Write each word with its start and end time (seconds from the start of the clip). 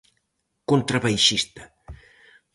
Contrabaixista. 0.69 1.63